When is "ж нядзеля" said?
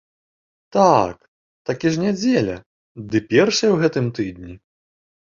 1.97-2.55